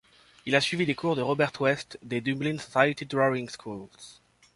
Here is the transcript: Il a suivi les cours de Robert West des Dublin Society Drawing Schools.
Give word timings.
Il 0.47 0.55
a 0.55 0.61
suivi 0.61 0.87
les 0.87 0.95
cours 0.95 1.15
de 1.15 1.21
Robert 1.21 1.51
West 1.59 1.99
des 2.01 2.21
Dublin 2.21 2.57
Society 2.57 3.05
Drawing 3.05 3.47
Schools. 3.49 3.89